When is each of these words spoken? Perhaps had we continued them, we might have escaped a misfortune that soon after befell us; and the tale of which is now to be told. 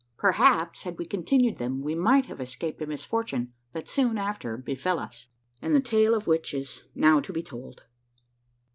Perhaps 0.17 0.81
had 0.81 0.97
we 0.97 1.05
continued 1.05 1.57
them, 1.59 1.79
we 1.83 1.93
might 1.93 2.25
have 2.25 2.41
escaped 2.41 2.81
a 2.81 2.87
misfortune 2.87 3.53
that 3.71 3.87
soon 3.87 4.17
after 4.17 4.57
befell 4.57 4.97
us; 4.97 5.27
and 5.61 5.75
the 5.75 5.79
tale 5.79 6.15
of 6.15 6.25
which 6.25 6.55
is 6.55 6.85
now 6.95 7.19
to 7.19 7.31
be 7.31 7.43
told. 7.43 7.83